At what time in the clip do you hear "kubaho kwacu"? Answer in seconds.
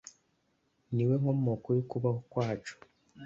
1.91-2.75